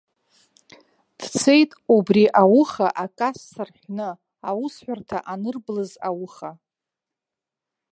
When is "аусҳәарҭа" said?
4.49-5.17